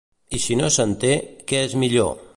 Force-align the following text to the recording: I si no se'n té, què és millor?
I 0.37 0.39
si 0.45 0.57
no 0.61 0.69
se'n 0.77 0.97
té, 1.05 1.13
què 1.53 1.63
és 1.71 1.81
millor? 1.85 2.15